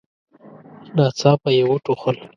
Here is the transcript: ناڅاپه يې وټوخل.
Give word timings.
ناڅاپه 0.95 1.49
يې 1.57 1.63
وټوخل. 1.69 2.15